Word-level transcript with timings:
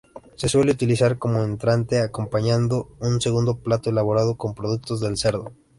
Se 0.35 0.49
suele 0.49 0.71
utilizar 0.71 1.19
como 1.19 1.43
entrante, 1.43 1.99
acompañando 2.01 2.87
un 3.01 3.21
segundo 3.21 3.57
plato 3.59 3.91
elaborado 3.91 4.35
con 4.35 4.55
productos 4.55 4.99
del 4.99 5.15
cerdo. 5.15 5.51